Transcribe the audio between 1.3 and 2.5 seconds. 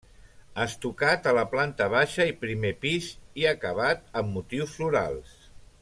a la planta baixa i